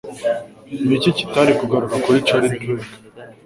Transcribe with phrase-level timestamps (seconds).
[0.87, 2.87] Niki kitari kugaruka kuri Charlie Drake